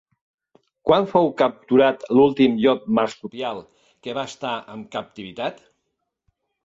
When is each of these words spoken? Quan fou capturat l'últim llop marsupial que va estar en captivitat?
Quan 0.91 1.03
fou 1.09 1.27
capturat 1.41 2.07
l'últim 2.19 2.57
llop 2.63 2.87
marsupial 3.01 3.61
que 4.07 4.17
va 4.21 4.27
estar 4.33 4.55
en 4.77 4.83
captivitat? 4.97 5.61